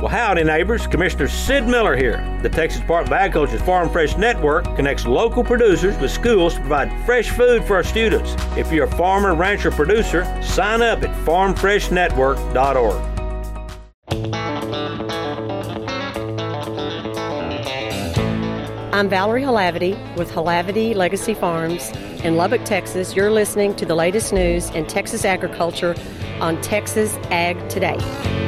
[0.00, 0.86] Well, howdy, neighbors.
[0.86, 2.18] Commissioner Sid Miller here.
[2.40, 7.04] The Texas Department of Agriculture's Farm Fresh Network connects local producers with schools to provide
[7.04, 8.36] fresh food for our students.
[8.56, 13.18] If you're a farmer, rancher, producer, sign up at farmfreshnetwork.org.
[18.94, 21.90] I'm Valerie Halavity with Halavity Legacy Farms
[22.22, 23.16] in Lubbock, Texas.
[23.16, 25.96] You're listening to the latest news in Texas agriculture
[26.40, 28.47] on Texas Ag Today.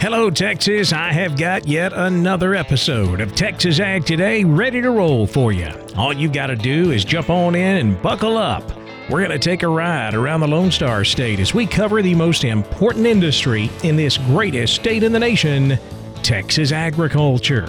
[0.00, 0.92] Hello, Texas.
[0.92, 5.70] I have got yet another episode of Texas Ag Today ready to roll for you.
[5.96, 8.70] All you've got to do is jump on in and buckle up.
[9.08, 12.14] We're going to take a ride around the Lone Star State as we cover the
[12.14, 15.78] most important industry in this greatest state in the nation
[16.22, 17.68] Texas agriculture.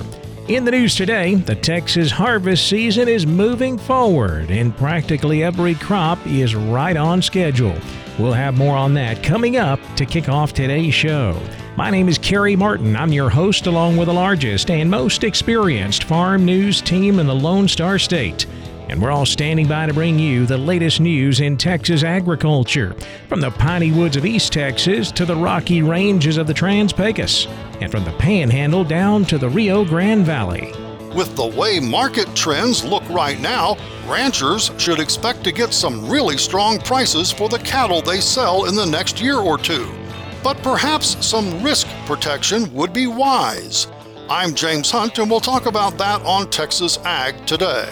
[0.49, 6.19] In the news today, the Texas harvest season is moving forward, and practically every crop
[6.27, 7.75] is right on schedule.
[8.19, 11.39] We'll have more on that coming up to kick off today's show.
[11.77, 12.95] My name is Carey Martin.
[12.95, 17.35] I'm your host, along with the largest and most experienced farm news team in the
[17.35, 18.45] Lone Star State
[18.89, 22.95] and we're all standing by to bring you the latest news in Texas agriculture,
[23.27, 27.47] from the piney woods of East Texas to the rocky ranges of the Trans Pecos,
[27.81, 30.71] and from the Panhandle down to the Rio Grande Valley.
[31.15, 36.37] With the way market trends look right now, ranchers should expect to get some really
[36.37, 40.04] strong prices for the cattle they sell in the next year or two.
[40.45, 43.87] But perhaps some risk protection would be wise.
[44.29, 47.89] I'm James Hunt, and we'll talk about that on Texas Ag today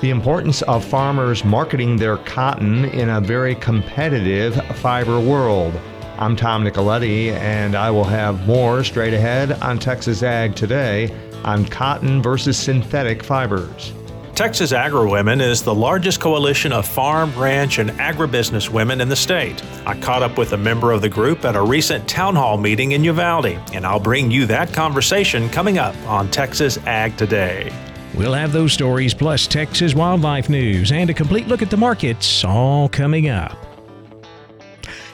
[0.00, 5.74] the importance of farmers marketing their cotton in a very competitive fiber world.
[6.18, 11.64] I'm Tom Nicoletti, and I will have more straight ahead on Texas Ag today on
[11.64, 13.94] cotton versus synthetic fibers.
[14.36, 19.64] Texas AgriWomen is the largest coalition of farm, ranch, and agribusiness women in the state.
[19.86, 22.92] I caught up with a member of the group at a recent town hall meeting
[22.92, 27.72] in Uvalde, and I'll bring you that conversation coming up on Texas Ag Today.
[28.14, 32.44] We'll have those stories plus Texas wildlife news and a complete look at the markets
[32.44, 33.56] all coming up.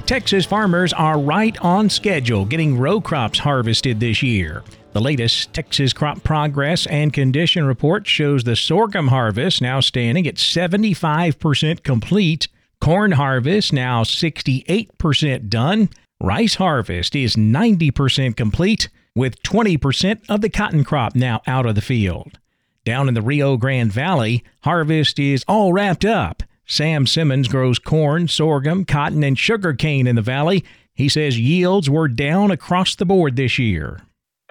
[0.05, 4.65] Texas farmers are right on schedule getting row crops harvested this year.
[4.93, 10.35] The latest Texas Crop Progress and Condition Report shows the sorghum harvest now standing at
[10.35, 12.49] 75% complete,
[12.79, 15.89] corn harvest now 68% done,
[16.21, 21.81] rice harvest is 90% complete, with 20% of the cotton crop now out of the
[21.81, 22.39] field.
[22.85, 26.43] Down in the Rio Grande Valley, harvest is all wrapped up.
[26.67, 30.63] Sam Simmons grows corn, sorghum, cotton, and sugar cane in the valley.
[30.93, 34.03] He says yields were down across the board this year.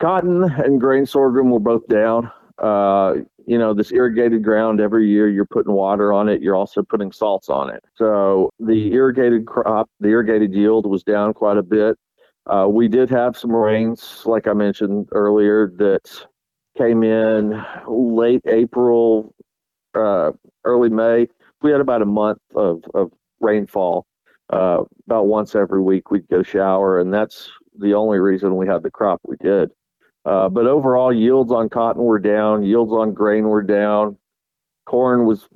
[0.01, 2.31] Cotton and grain sorghum were both down.
[2.57, 6.81] Uh, you know, this irrigated ground every year you're putting water on it, you're also
[6.81, 7.84] putting salts on it.
[7.95, 11.97] So the irrigated crop, the irrigated yield was down quite a bit.
[12.47, 16.25] Uh, we did have some rains, like I mentioned earlier, that
[16.78, 19.35] came in late April,
[19.94, 20.31] uh,
[20.63, 21.28] early May.
[21.62, 24.07] We had about a month of, of rainfall.
[24.51, 28.83] Uh, about once every week we'd go shower, and that's the only reason we had
[28.83, 29.69] the crop we did.
[30.25, 34.17] Uh, but overall, yields on cotton were down, yields on grain were down.
[34.85, 35.47] Corn was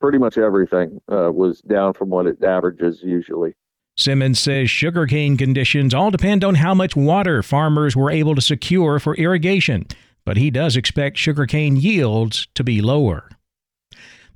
[0.00, 3.54] pretty much everything uh, was down from what it averages usually.
[3.96, 8.98] Simmons says sugarcane conditions all depend on how much water farmers were able to secure
[8.98, 9.86] for irrigation
[10.24, 13.28] but he does expect sugarcane yields to be lower.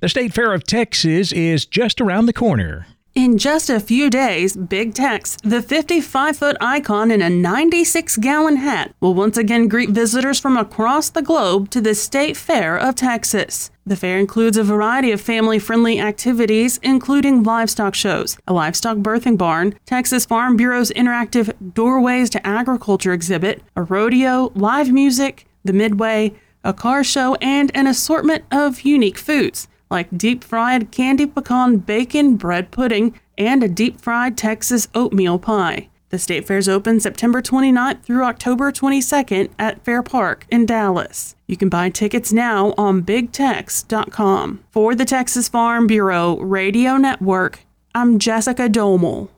[0.01, 2.85] The State Fair of Texas is just around the corner.
[3.15, 8.57] In just a few days, Big Tex, the 55 foot icon in a 96 gallon
[8.57, 12.95] hat, will once again greet visitors from across the globe to the State Fair of
[12.95, 13.71] Texas.
[13.85, 19.37] The fair includes a variety of family friendly activities, including livestock shows, a livestock birthing
[19.37, 26.33] barn, Texas Farm Bureau's interactive Doorways to Agriculture exhibit, a rodeo, live music, the Midway,
[26.65, 32.35] a car show, and an assortment of unique foods like deep fried candy pecan bacon
[32.35, 35.89] bread pudding and a deep fried Texas oatmeal pie.
[36.09, 41.35] The state fair is open September 29th through October 22nd at Fair Park in Dallas.
[41.47, 44.63] You can buy tickets now on bigtex.com.
[44.71, 47.59] For the Texas Farm Bureau Radio Network,
[47.93, 49.29] I'm Jessica Domel.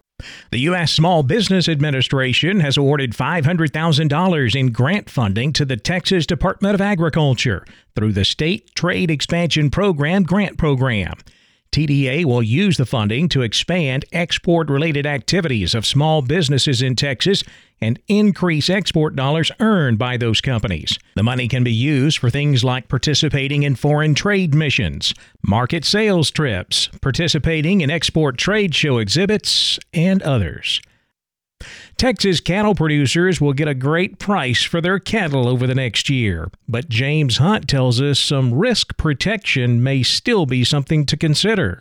[0.49, 0.91] The U.S.
[0.91, 7.63] Small Business Administration has awarded $500,000 in grant funding to the Texas Department of Agriculture
[7.95, 11.13] through the State Trade Expansion Program grant program.
[11.71, 17.43] TDA will use the funding to expand export related activities of small businesses in Texas
[17.81, 20.97] and increase export dollars earned by those companies.
[21.15, 26.31] The money can be used for things like participating in foreign trade missions, market sales
[26.31, 30.81] trips, participating in export trade show exhibits, and others.
[31.97, 36.51] Texas cattle producers will get a great price for their cattle over the next year,
[36.67, 41.79] but James Hunt tells us some risk protection may still be something to consider.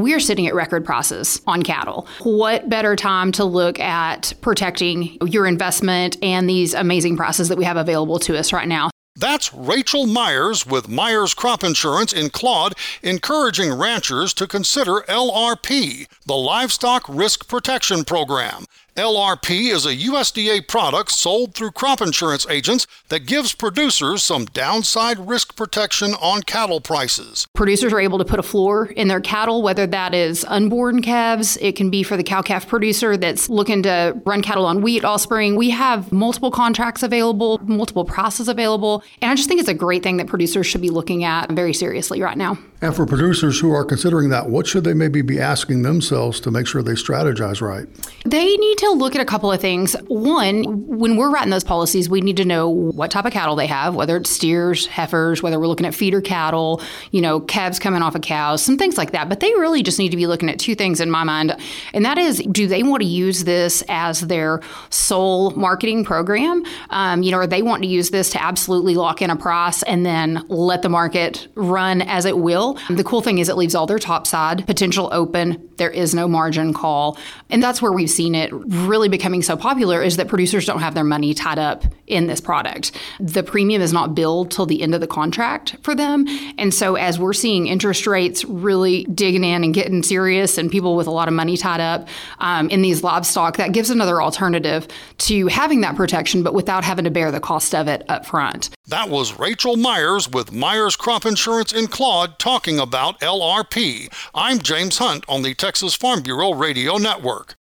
[0.00, 2.08] We are sitting at record prices on cattle.
[2.22, 7.64] What better time to look at protecting your investment and these amazing prices that we
[7.64, 8.88] have available to us right now?
[9.14, 16.34] That's Rachel Myers with Myers Crop Insurance in Claude, encouraging ranchers to consider LRP, the
[16.34, 18.64] Livestock Risk Protection Program.
[19.00, 25.18] LRP is a USDA product sold through crop insurance agents that gives producers some downside
[25.26, 27.46] risk protection on cattle prices.
[27.54, 31.56] Producers are able to put a floor in their cattle, whether that is unborn calves,
[31.62, 35.02] it can be for the cow calf producer that's looking to run cattle on wheat
[35.02, 35.56] all spring.
[35.56, 40.02] We have multiple contracts available, multiple prices available, and I just think it's a great
[40.02, 42.58] thing that producers should be looking at very seriously right now.
[42.82, 46.50] And for producers who are considering that, what should they maybe be asking themselves to
[46.50, 47.86] make sure they strategize right?
[48.24, 49.94] They need to look at a couple of things.
[50.08, 53.66] One, when we're writing those policies, we need to know what type of cattle they
[53.66, 56.80] have, whether it's steers, heifers, whether we're looking at feeder cattle,
[57.10, 59.28] you know, calves coming off of cows, some things like that.
[59.28, 61.54] But they really just need to be looking at two things in my mind.
[61.92, 66.64] And that is, do they want to use this as their sole marketing program?
[66.88, 69.82] Um, you know, or they want to use this to absolutely lock in a price
[69.82, 72.69] and then let the market run as it will?
[72.88, 75.70] The cool thing is it leaves all their top side potential open.
[75.76, 77.18] There is no margin call.
[77.48, 80.94] And that's where we've seen it really becoming so popular is that producers don't have
[80.94, 82.92] their money tied up in this product.
[83.18, 86.26] The premium is not billed till the end of the contract for them.
[86.58, 90.96] And so as we're seeing interest rates really digging in and getting serious and people
[90.96, 92.08] with a lot of money tied up
[92.38, 94.86] um, in these livestock, that gives another alternative
[95.18, 98.70] to having that protection, but without having to bear the cost of it up front.
[98.90, 104.12] That was Rachel Myers with Myers Crop Insurance in Claude talking about LRP.
[104.34, 107.54] I'm James Hunt on the Texas Farm Bureau Radio Network.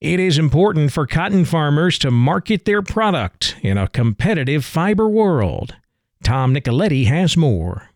[0.00, 5.76] It is important for cotton farmers to market their product in a competitive fiber world.
[6.24, 7.90] Tom Nicoletti has more.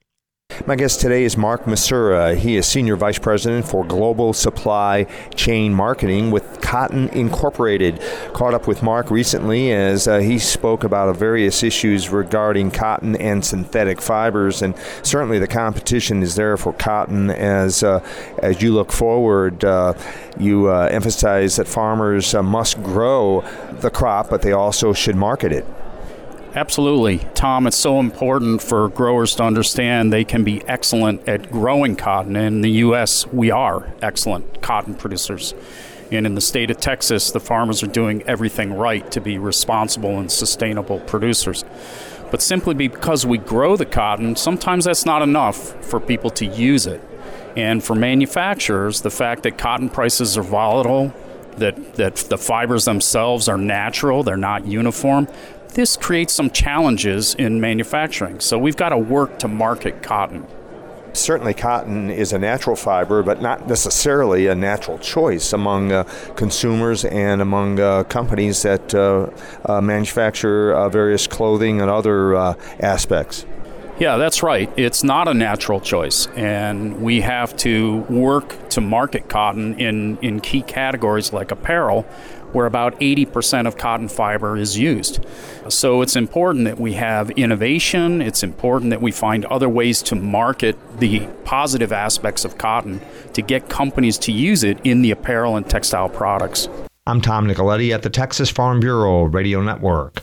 [0.67, 2.37] My guest today is Mark Messura.
[2.37, 8.03] He is Senior Vice President for Global Supply Chain Marketing with Cotton Incorporated.
[8.33, 13.45] Caught up with Mark recently as uh, he spoke about various issues regarding cotton and
[13.45, 18.05] synthetic fibers, and certainly the competition is there for cotton as uh,
[18.39, 19.65] as you look forward.
[19.65, 19.95] Uh,
[20.39, 25.53] you uh, emphasize that farmers uh, must grow the crop, but they also should market
[25.53, 25.65] it.
[26.55, 27.19] Absolutely.
[27.35, 32.37] Tom, it's so important for growers to understand they can be excellent at growing cotton.
[32.37, 35.55] In the U.S., we are excellent cotton producers.
[36.11, 40.19] And in the state of Texas, the farmers are doing everything right to be responsible
[40.19, 41.67] and sustainable producers.
[42.31, 46.87] But simply because we grow the cotton, sometimes that's not enough for people to use
[46.87, 47.03] it.
[47.57, 51.13] And for manufacturers, the fact that cotton prices are volatile,
[51.59, 55.29] that, that the fibers themselves are natural, they're not uniform,
[55.79, 58.41] this creates some challenges in manufacturing.
[58.41, 60.45] So we've got to work to market cotton.
[61.13, 66.03] Certainly, cotton is a natural fiber, but not necessarily a natural choice among uh,
[66.35, 69.31] consumers and among uh, companies that uh,
[69.67, 73.47] uh manufacture uh, various clothing and other uh, aspects.
[73.99, 74.73] Yeah, that's right.
[74.77, 80.39] It's not a natural choice, and we have to work to market cotton in, in
[80.39, 82.07] key categories like apparel,
[82.53, 85.25] where about 80% of cotton fiber is used.
[85.69, 90.15] So it's important that we have innovation, it's important that we find other ways to
[90.15, 93.01] market the positive aspects of cotton
[93.35, 96.69] to get companies to use it in the apparel and textile products.
[97.07, 100.23] I'm Tom Nicoletti at the Texas Farm Bureau Radio Network.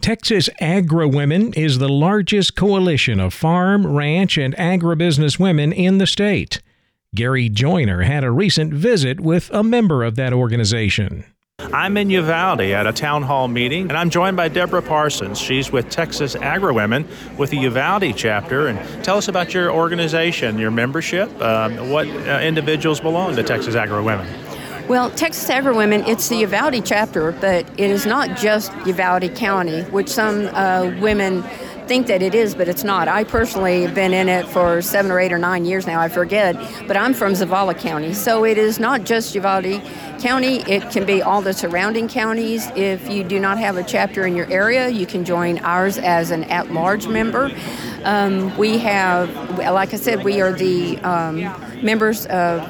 [0.00, 6.06] Texas Agri Women is the largest coalition of farm, ranch, and agribusiness women in the
[6.06, 6.60] state.
[7.14, 11.24] Gary Joiner had a recent visit with a member of that organization.
[11.74, 15.40] I'm in Uvalde at a town hall meeting, and I'm joined by Deborah Parsons.
[15.40, 17.04] She's with Texas Agri-Women
[17.36, 18.68] with the Uvalde chapter.
[18.68, 23.74] And tell us about your organization, your membership, um, what uh, individuals belong to Texas
[23.74, 24.24] Agri-Women.
[24.86, 30.08] Well, Texas Agri-Women, it's the Uvalde chapter, but it is not just Uvalde County, which
[30.08, 31.42] some uh, women
[31.86, 33.08] think that it is, but it's not.
[33.08, 36.08] I personally have been in it for seven or eight or nine years now, I
[36.08, 38.14] forget, but I'm from Zavala County.
[38.14, 39.82] So it is not just Uvalde
[40.20, 42.70] County, it can be all the surrounding counties.
[42.74, 46.30] If you do not have a chapter in your area, you can join ours as
[46.30, 47.50] an at large member.
[48.04, 51.40] Um, we have, like I said, we are the um,
[51.84, 52.62] members of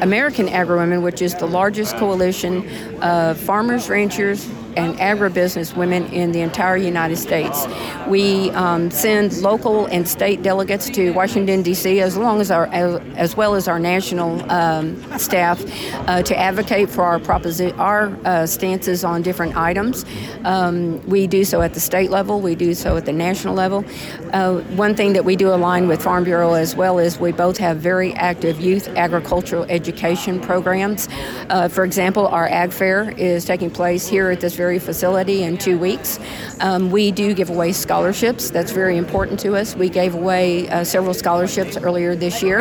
[0.00, 2.68] American Agri-Women, which is the largest coalition
[3.02, 4.46] of farmers, ranchers,
[4.76, 7.64] and agribusiness women in the entire United States.
[8.08, 12.00] We um, send local and state delegates to Washington D.C.
[12.00, 15.60] as long as our as, as well as our national um, staff
[16.08, 20.04] uh, to advocate for our proposi- our uh, stances on different items.
[20.44, 22.40] Um, we do so at the state level.
[22.40, 23.84] We do so at the national level.
[24.32, 27.58] Uh, one thing that we do align with Farm Bureau as well is we both
[27.58, 31.08] have very active youth agricultural education programs.
[31.50, 35.58] Uh, for example, our Ag Fair is taking place here at this very facility in
[35.58, 36.20] two weeks.
[36.60, 37.95] Um, we do give away scholarships.
[37.96, 39.74] That's very important to us.
[39.74, 42.60] We gave away uh, several scholarships earlier this year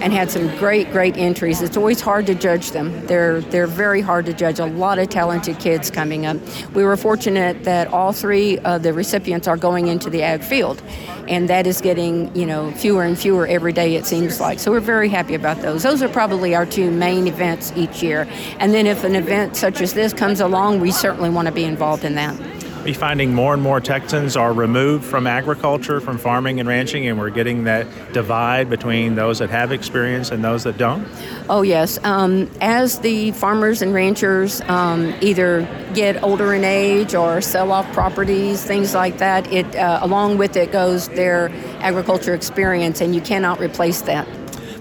[0.00, 1.62] and had some great, great entries.
[1.62, 3.06] It's always hard to judge them.
[3.06, 4.58] They're they're very hard to judge.
[4.58, 6.36] A lot of talented kids coming up.
[6.72, 10.82] We were fortunate that all three of the recipients are going into the ag field,
[11.28, 13.96] and that is getting you know fewer and fewer every day.
[13.96, 14.58] It seems like.
[14.58, 15.82] So we're very happy about those.
[15.82, 18.28] Those are probably our two main events each year.
[18.58, 21.64] And then if an event such as this comes along, we certainly want to be
[21.64, 22.55] involved in that.
[22.86, 27.18] Are finding more and more Texans are removed from agriculture, from farming and ranching, and
[27.18, 31.04] we're getting that divide between those that have experience and those that don't?
[31.48, 31.98] Oh, yes.
[32.04, 37.92] Um, as the farmers and ranchers um, either get older in age or sell off
[37.92, 41.48] properties, things like that, it uh, along with it goes their
[41.80, 44.28] agriculture experience, and you cannot replace that.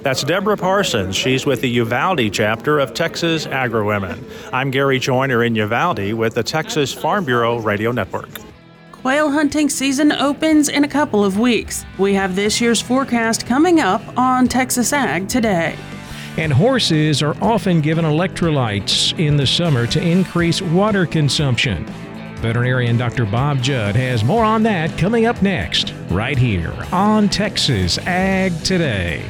[0.06, 1.16] That's Deborah Parsons.
[1.16, 4.24] She's with the Uvalde chapter of Texas Agri-Women.
[4.54, 8.30] I'm Gary Joiner in Uvalde with the Texas Farm Bureau Radio Network.
[8.92, 11.86] Quail hunting season opens in a couple of weeks.
[11.98, 15.76] We have this year's forecast coming up on Texas Ag today.
[16.38, 21.84] And horses are often given electrolytes in the summer to increase water consumption.
[22.42, 23.26] Veterinarian Dr.
[23.26, 29.26] Bob Judd has more on that coming up next, right here on Texas Ag Today.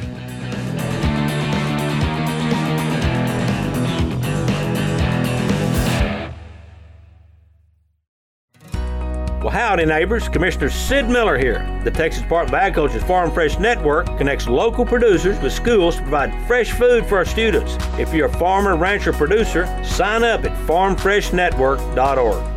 [9.84, 10.28] Neighbors.
[10.28, 11.68] Commissioner Sid Miller here.
[11.84, 16.32] The Texas Department of Agriculture's Farm Fresh Network connects local producers with schools to provide
[16.46, 17.76] fresh food for our students.
[17.98, 22.55] If you're a farmer, rancher, producer, sign up at farmfreshnetwork.org.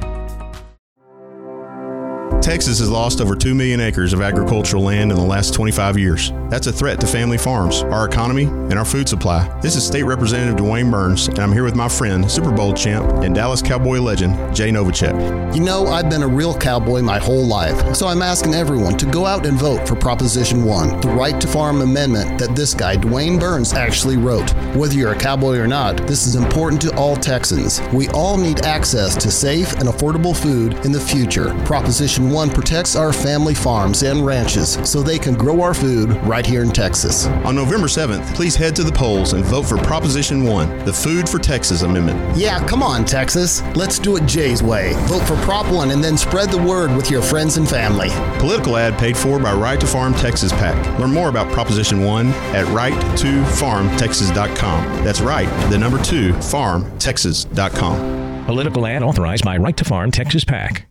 [2.49, 6.31] Texas has lost over 2 million acres of agricultural land in the last 25 years.
[6.49, 9.47] That's a threat to family farms, our economy, and our food supply.
[9.61, 13.05] This is State Representative DeWayne Burns, and I'm here with my friend, Super Bowl champ,
[13.23, 15.53] and Dallas Cowboy legend, Jay Novacek.
[15.53, 19.05] You know, I've been a real cowboy my whole life, so I'm asking everyone to
[19.05, 22.95] go out and vote for Proposition 1, the Right to Farm Amendment that this guy,
[22.97, 24.49] DeWayne Burns, actually wrote.
[24.75, 27.79] Whether you're a cowboy or not, this is important to all Texans.
[27.93, 31.53] We all need access to safe and affordable food in the future.
[31.63, 36.45] Proposition 1 protects our family farms and ranches so they can grow our food right
[36.45, 37.25] here in Texas.
[37.25, 41.27] On November 7th, please head to the polls and vote for Proposition 1, the Food
[41.27, 42.37] for Texas Amendment.
[42.37, 43.63] Yeah, come on, Texas.
[43.75, 44.93] Let's do it Jay's way.
[45.07, 48.09] Vote for Prop 1 and then spread the word with your friends and family.
[48.37, 50.99] Political ad paid for by Right to Farm Texas PAC.
[50.99, 55.03] Learn more about Proposition 1 at right2farmtexas.com.
[55.03, 58.45] That's right, the number 2, farmtexas.com.
[58.45, 60.85] Political ad authorized by Right to Farm Texas PAC.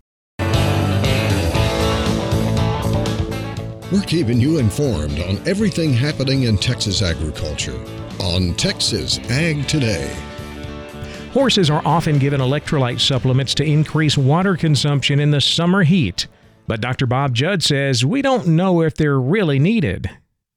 [3.90, 7.82] We're keeping you informed on everything happening in Texas agriculture
[8.20, 10.14] on Texas Ag Today.
[11.32, 16.26] Horses are often given electrolyte supplements to increase water consumption in the summer heat.
[16.66, 17.06] But Dr.
[17.06, 20.10] Bob Judd says we don't know if they're really needed.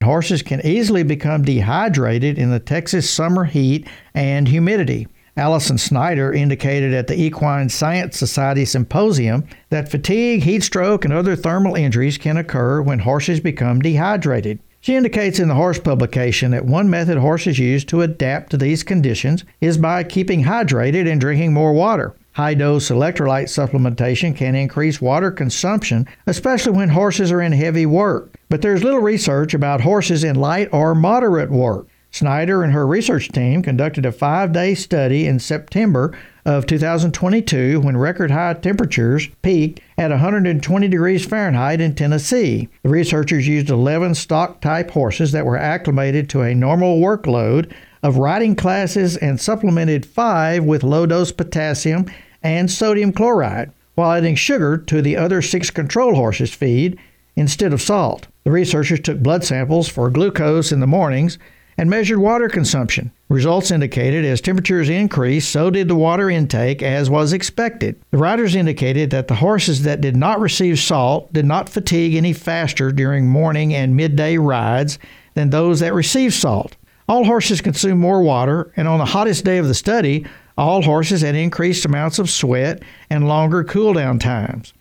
[0.04, 5.08] Horses can easily become dehydrated in the Texas summer heat and humidity.
[5.38, 11.36] Allison Snyder indicated at the Equine Science Society Symposium that fatigue, heat stroke, and other
[11.36, 14.60] thermal injuries can occur when horses become dehydrated.
[14.82, 18.84] She indicates in the horse publication that one method horses use to adapt to these
[18.84, 22.16] conditions is by keeping hydrated and drinking more water.
[22.34, 28.36] High dose electrolyte supplementation can increase water consumption, especially when horses are in heavy work.
[28.50, 31.88] But there's little research about horses in light or moderate work.
[32.12, 36.16] Snyder and her research team conducted a five day study in September
[36.46, 42.68] of 2022 when record high temperatures peaked at 120 degrees Fahrenheit in Tennessee.
[42.84, 47.72] The researchers used 11 stock type horses that were acclimated to a normal workload
[48.04, 52.12] of riding classes and supplemented five with low dose potassium
[52.44, 57.00] and sodium chloride, while adding sugar to the other six control horses' feed
[57.38, 58.28] instead of salt.
[58.44, 61.38] The researchers took blood samples for glucose in the mornings
[61.82, 63.12] and measured water consumption.
[63.28, 68.00] Results indicated as temperatures increased, so did the water intake, as was expected.
[68.12, 72.34] The writers indicated that the horses that did not receive salt did not fatigue any
[72.34, 75.00] faster during morning and midday rides
[75.34, 76.78] than those that received salt.
[77.10, 80.28] All horses consume more water, and on the hottest day of the study,
[80.60, 84.72] all horses had increased amounts of sweat and longer cool down times.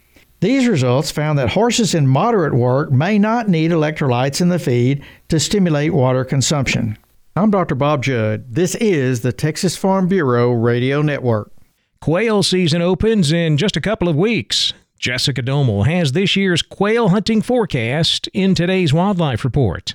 [0.40, 5.04] These results found that horses in moderate work may not need electrolytes in the feed
[5.28, 6.96] to stimulate water consumption.
[7.36, 7.74] I'm Dr.
[7.74, 8.46] Bob Judd.
[8.48, 11.52] This is the Texas Farm Bureau Radio Network.
[12.00, 14.72] Quail season opens in just a couple of weeks.
[14.98, 19.94] Jessica Domel has this year's quail hunting forecast in today's Wildlife Report.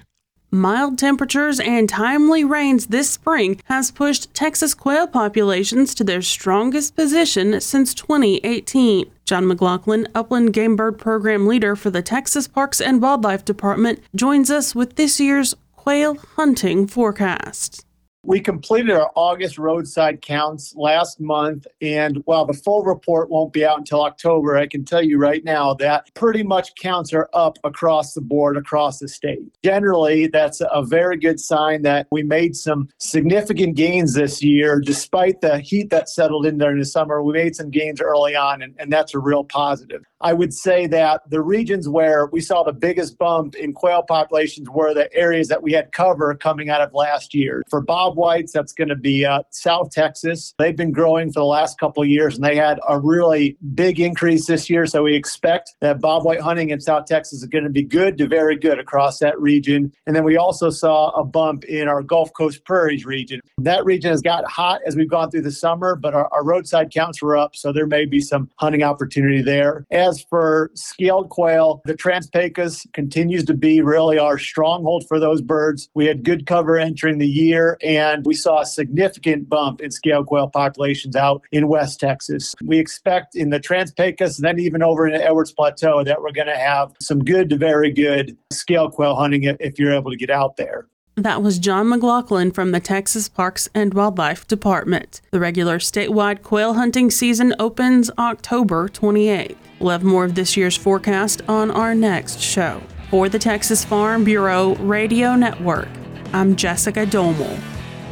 [0.52, 6.96] Mild temperatures and timely rains this spring has pushed Texas quail populations to their strongest
[6.96, 9.10] position since 2018.
[9.26, 14.52] John McLaughlin, Upland Game Bird Program Leader for the Texas Parks and Wildlife Department, joins
[14.52, 17.85] us with this year's quail hunting forecast.
[18.28, 23.64] We completed our August roadside counts last month, and while the full report won't be
[23.64, 27.60] out until October, I can tell you right now that pretty much counts are up
[27.64, 29.44] across the board across the state.
[29.64, 35.42] Generally, that's a very good sign that we made some significant gains this year, despite
[35.42, 37.22] the heat that settled in during the summer.
[37.22, 40.04] We made some gains early on, and, and that's a real positive.
[40.26, 44.68] I would say that the regions where we saw the biggest bump in quail populations
[44.68, 47.62] were the areas that we had cover coming out of last year.
[47.70, 48.52] For bobwhites.
[48.52, 50.56] That's going to be uh, South Texas.
[50.58, 54.00] They've been growing for the last couple of years, and they had a really big
[54.00, 54.88] increase this year.
[54.88, 58.28] So we expect that bobwhite hunting in South Texas is going to be good to
[58.28, 59.94] very good across that region.
[60.08, 63.42] And then we also saw a bump in our Gulf Coast Prairies region.
[63.60, 66.92] That region has got hot as we've gone through the summer, but our, our roadside
[66.92, 69.86] counts were up, so there may be some hunting opportunity there.
[69.92, 75.42] As for scaled quail, the Trans Pecos continues to be really our stronghold for those
[75.42, 75.90] birds.
[75.94, 80.28] We had good cover entering the year, and we saw a significant bump in scaled
[80.28, 82.56] quail populations out in West Texas.
[82.64, 86.22] We expect in the Trans Pecos and then even over in the Edwards Plateau that
[86.22, 90.12] we're going to have some good to very good scaled quail hunting if you're able
[90.12, 90.88] to get out there.
[91.18, 95.22] That was John McLaughlin from the Texas Parks and Wildlife Department.
[95.32, 99.56] The regular statewide quail hunting season opens October 28th.
[99.80, 102.82] We'll have more of this year's forecast on our next show.
[103.10, 105.88] For the Texas Farm Bureau Radio Network,
[106.34, 107.62] I'm Jessica Domel.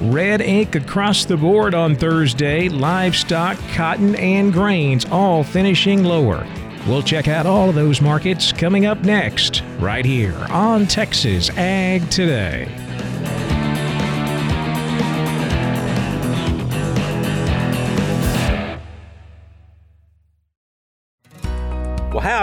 [0.04, 6.48] Red ink across the board on Thursday, livestock, cotton, and grains all finishing lower.
[6.88, 12.10] We'll check out all of those markets coming up next, right here on Texas Ag
[12.10, 12.83] Today.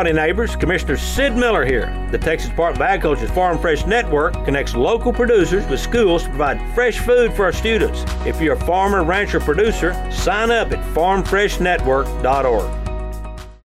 [0.00, 0.56] Howdy, eh, neighbors.
[0.56, 1.92] Commissioner Sid Miller here.
[2.10, 6.58] The Texas Department of Agriculture's Farm Fresh Network connects local producers with schools to provide
[6.74, 8.04] fresh food for our students.
[8.24, 12.76] If you're a farmer, rancher, producer, sign up at farmfreshnetwork.org.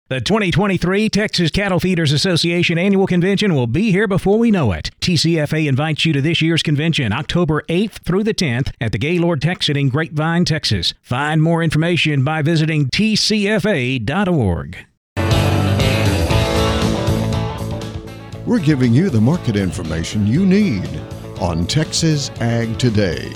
[0.10, 4.90] The 2023 Texas Cattle Feeders Association Annual Convention will be here before we know it.
[5.02, 9.42] TCFA invites you to this year's convention, October 8th through the 10th, at the Gaylord
[9.42, 10.94] Texan in Grapevine, Texas.
[11.02, 14.08] Find more information by visiting tcfa.org.
[18.48, 20.88] We're giving you the market information you need
[21.42, 23.28] on Texas Ag Today.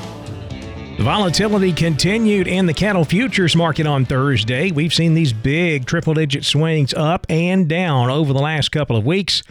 [0.96, 4.72] The volatility continued in the cattle futures market on Thursday.
[4.72, 9.06] We've seen these big triple digit swings up and down over the last couple of
[9.06, 9.44] weeks.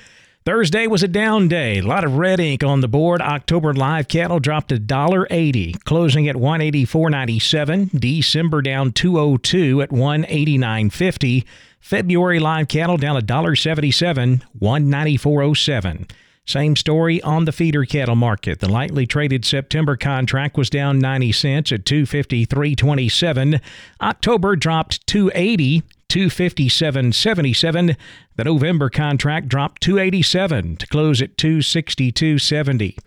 [0.47, 1.79] Thursday was a down day.
[1.79, 3.21] A lot of red ink on the board.
[3.21, 8.01] October live cattle dropped $1.80, closing at 184.97.
[8.01, 11.45] December down 202 at 189.50.
[11.79, 16.11] February live cattle down $1.77, 194.07.
[16.47, 18.61] Same story on the feeder cattle market.
[18.61, 23.61] The lightly traded September contract was down 90 cents at 253.27.
[24.01, 27.97] October dropped 280, 257.77.
[28.37, 32.99] The November contract dropped 287 to close at 262.70.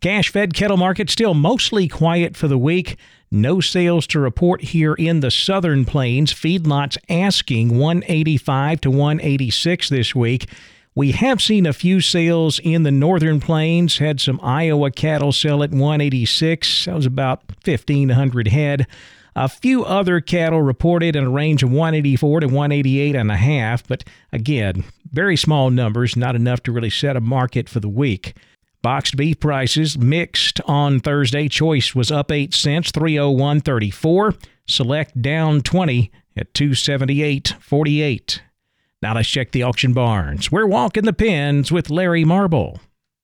[0.00, 2.96] Cash fed cattle market still mostly quiet for the week.
[3.30, 6.32] No sales to report here in the southern plains.
[6.32, 10.48] Feedlots asking 185 to 186 this week.
[10.94, 13.98] We have seen a few sales in the northern plains.
[13.98, 16.84] Had some Iowa cattle sell at 186.
[16.84, 18.86] That was about 1,500 head.
[19.34, 23.86] A few other cattle reported in a range of 184 to 188 and a half,
[23.86, 28.34] but again, very small numbers, not enough to really set a market for the week.
[28.82, 31.48] Boxed beef prices mixed on Thursday.
[31.48, 34.36] Choice was up 8 cents, 301.34.
[34.66, 38.40] Select down 20 at 278.48.
[39.00, 40.52] Now let's check the auction barns.
[40.52, 42.80] We're walking the pens with Larry Marble.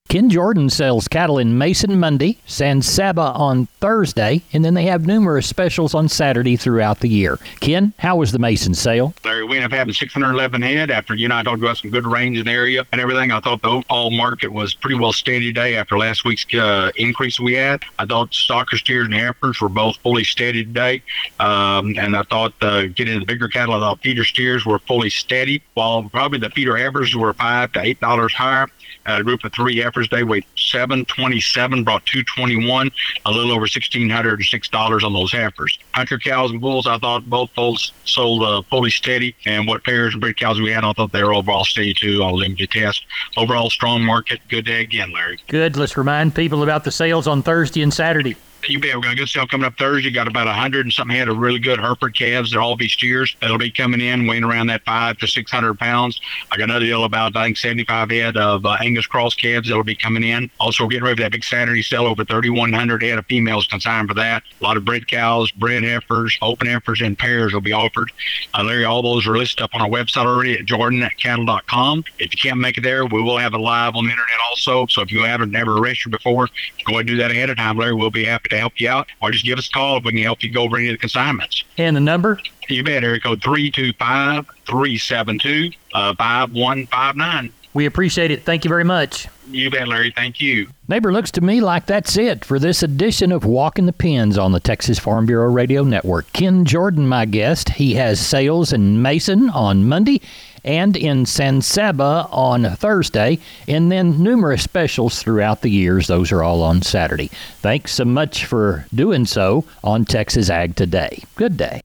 [0.09, 5.07] Ken Jordan sells cattle in Mason Monday, San Saba on Thursday, and then they have
[5.07, 7.38] numerous specials on Saturday throughout the year.
[7.61, 9.12] Ken, how was the Mason sale?
[9.23, 12.07] Larry, we ended up having 611 head after you and I talked about some good
[12.07, 13.33] range in the area and everything.
[13.33, 17.38] I thought the overall market was pretty well steady today after last week's uh, increase
[17.38, 17.83] we had.
[17.99, 21.03] I thought stockers, steers, and heifers were both fully steady today.
[21.38, 25.11] Um, and I thought uh, getting the bigger cattle, I thought feeder steers were fully
[25.11, 28.68] steady, while probably the feeder heifers were 5 to $8 higher.
[29.09, 32.90] Uh, a group of three heifers, they weighed 727, brought 221,
[33.25, 35.79] a little over $1,606 on those heifers.
[35.94, 39.35] Hunter cows and bulls, I thought both bulls sold uh, fully steady.
[39.47, 42.23] And what pairs and breed cows we had, I thought they were overall steady too
[42.23, 43.07] on limited test.
[43.38, 44.40] Overall strong market.
[44.49, 45.38] Good day again, Larry.
[45.47, 45.77] Good.
[45.77, 49.01] Let's remind people about the sales on Thursday and Saturday you bet.
[49.01, 50.11] Got a good sale coming up Thursday.
[50.11, 52.51] Got about a hundred and something head of really good Hereford calves.
[52.51, 53.37] They're all be steers.
[53.40, 56.21] That'll be coming in weighing around that five to six hundred pounds.
[56.51, 59.68] I got another deal about I think seventy five head of uh, Angus cross calves
[59.68, 60.51] that'll be coming in.
[60.59, 63.27] Also, we're getting ready for that big Saturday sale over thirty one hundred head of
[63.27, 64.42] females consigned for that.
[64.61, 68.11] A lot of bred cows, bred heifers, open heifers, and pairs will be offered.
[68.55, 72.05] Uh, Larry, all those are listed up on our website already at jordan.cattle.com.
[72.18, 74.87] If you can't make it there, we will have it live on the internet also.
[74.87, 76.49] So if you haven't never registered before,
[76.85, 77.94] go ahead and do that ahead of time, Larry.
[77.94, 80.12] We'll be happy to help you out, or just give us a call if we
[80.12, 81.64] can help you go over any of the consignments.
[81.76, 82.40] And the number?
[82.68, 87.52] You bet, area code 325 372 uh, 5159.
[87.74, 88.42] We appreciate it.
[88.42, 89.28] Thank you very much.
[89.50, 90.12] You bet, Larry.
[90.14, 90.68] Thank you.
[90.88, 94.52] Neighbor, looks to me like that's it for this edition of Walking the Pens on
[94.52, 96.30] the Texas Farm Bureau Radio Network.
[96.32, 97.70] Ken Jordan, my guest.
[97.70, 100.20] He has sales in Mason on Monday
[100.68, 106.07] and in San Saba on Thursday, and then numerous specials throughout the years.
[106.07, 107.31] Those are all on Saturday.
[107.61, 111.24] Thanks so much for doing so on Texas Ag Today.
[111.37, 111.81] Good day.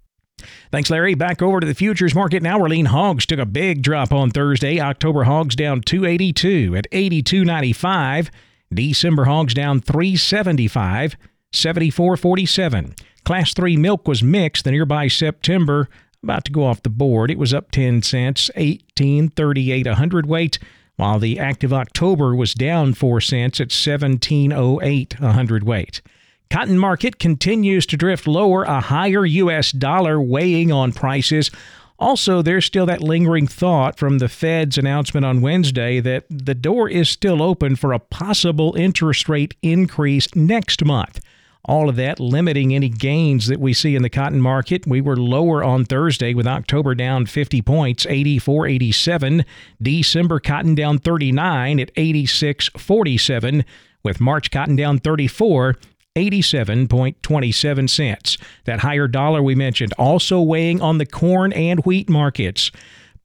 [0.69, 1.13] Thanks, Larry.
[1.13, 2.59] Back over to the futures market now.
[2.59, 4.81] Where lean hogs took a big drop on Thursday.
[4.81, 8.29] October hogs down 282 at 82.95.
[8.73, 11.15] December hogs down 375,
[11.53, 12.99] 74.47.
[13.23, 14.65] Class 3 milk was mixed.
[14.65, 15.87] The nearby September
[16.23, 17.29] about to go off the board.
[17.29, 20.59] It was up 10 cents, 18.38 a hundredweight,
[20.95, 26.01] while the active October was down 4 cents at 17.08 a hundredweight.
[26.49, 29.71] Cotton market continues to drift lower, a higher U.S.
[29.71, 31.49] dollar weighing on prices.
[31.97, 36.89] Also, there's still that lingering thought from the Fed's announcement on Wednesday that the door
[36.89, 41.19] is still open for a possible interest rate increase next month
[41.65, 44.85] all of that limiting any gains that we see in the cotton market.
[44.85, 49.45] We were lower on Thursday with October down 50 points, 84.87.
[49.81, 53.63] December cotton down 39 at 86.47,
[54.03, 55.75] with March cotton down 34.
[56.15, 58.37] 87.27 cents.
[58.65, 62.69] That higher dollar we mentioned also weighing on the corn and wheat markets.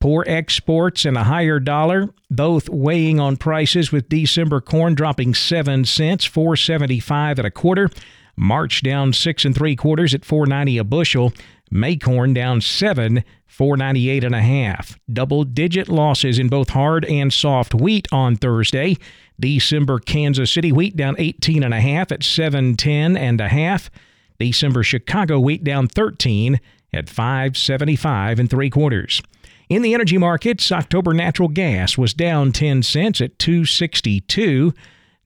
[0.01, 5.85] Poor exports and a higher dollar, both weighing on prices with December corn dropping 7
[5.85, 7.91] cents, 475 at a quarter.
[8.39, 11.33] March down six and three quarters at 490 a bushel.
[11.71, 14.99] May corn down seven, 498 and a half.
[15.13, 18.97] Double digit losses in both hard and soft wheat on Thursday.
[19.39, 23.91] December Kansas City wheat down 18 and a half at 710 and a half.
[24.39, 26.61] December Chicago wheat down 13
[26.93, 29.21] at 575 and three quarters.
[29.69, 34.73] In the energy markets, October natural gas was down 10 cents at 262.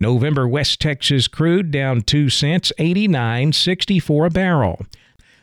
[0.02, 4.84] November West Texas crude down 2 cents, 89.64 a barrel.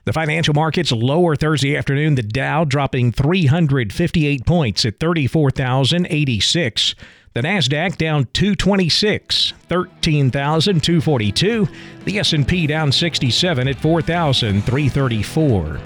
[0.05, 6.95] The financial markets lower Thursday afternoon, the Dow dropping 358 points at 34,086.
[7.33, 11.67] The Nasdaq down 226, 13,242.
[12.05, 15.79] The S&P down 67 at 4,334.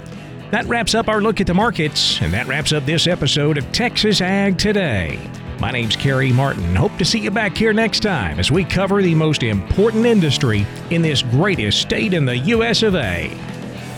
[0.50, 3.70] That wraps up our look at the markets, and that wraps up this episode of
[3.72, 5.18] Texas Ag Today.
[5.58, 6.76] My name's Carey Martin.
[6.76, 10.66] Hope to see you back here next time as we cover the most important industry
[10.90, 12.82] in this greatest state in the U.S.
[12.82, 13.36] of A.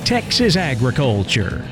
[0.05, 1.65] Texas agriculture.